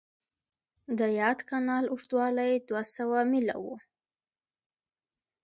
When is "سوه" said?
2.95-3.19